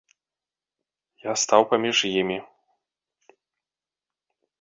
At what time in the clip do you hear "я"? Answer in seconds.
1.25-1.33